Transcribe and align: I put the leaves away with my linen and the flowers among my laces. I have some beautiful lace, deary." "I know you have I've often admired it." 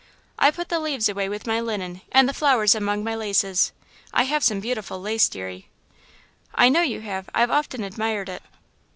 I 0.39 0.49
put 0.49 0.69
the 0.69 0.79
leaves 0.79 1.07
away 1.09 1.29
with 1.29 1.45
my 1.45 1.59
linen 1.61 2.01
and 2.11 2.27
the 2.27 2.33
flowers 2.33 2.73
among 2.73 3.03
my 3.03 3.13
laces. 3.13 3.71
I 4.11 4.23
have 4.23 4.43
some 4.43 4.59
beautiful 4.59 4.99
lace, 4.99 5.29
deary." 5.29 5.67
"I 6.55 6.69
know 6.69 6.81
you 6.81 7.01
have 7.01 7.29
I've 7.35 7.51
often 7.51 7.83
admired 7.83 8.27
it." 8.27 8.41